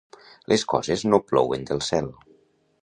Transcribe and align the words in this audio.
Les 0.53 0.63
coses 0.71 1.03
no 1.11 1.21
plouen 1.29 1.69
del 1.69 1.85
cel. 1.91 2.13